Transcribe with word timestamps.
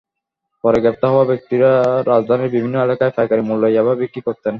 পরে 0.63 0.77
গ্রেপ্তার 0.79 1.09
হওয়া 1.13 1.25
ব্যক্তিরা 1.25 1.69
রাজধানীর 2.11 2.53
বিভিন্ন 2.55 2.75
এলাকায় 2.81 3.15
পাইকারি 3.17 3.41
মূল্যে 3.41 3.67
ইয়াবা 3.71 3.93
বিক্রি 3.95 4.21
করতেন। 4.27 4.49